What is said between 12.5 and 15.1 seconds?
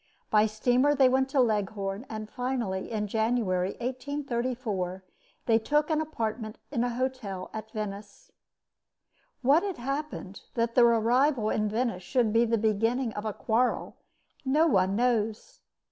beginning of a quarrel, no one